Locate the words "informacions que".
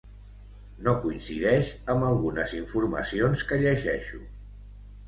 2.63-3.65